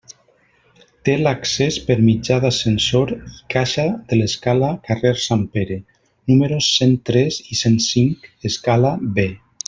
Té 1.07 1.13
l'accés 1.25 1.75
per 1.89 1.97
mitjà 2.05 2.37
d'ascensor 2.45 3.11
i 3.17 3.19
caixa 3.55 3.85
de 4.13 4.17
l'escala 4.21 4.71
carrer 4.89 5.11
Sant 5.27 5.43
Pere, 5.57 5.77
números 6.33 6.71
cent 6.79 6.97
tres 7.11 7.37
i 7.57 7.63
cent 7.65 7.77
cinc 7.89 8.27
–escala 8.51 8.95
B–. 9.19 9.29